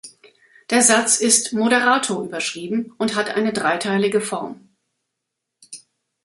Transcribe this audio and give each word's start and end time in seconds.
Der 0.71 0.81
Satz 0.81 1.17
ist 1.19 1.53
„Moderato“ 1.53 2.25
überschrieben 2.25 2.91
und 2.97 3.13
hat 3.15 3.29
eine 3.29 3.53
dreiteilige 3.53 4.19
Form. 4.19 4.67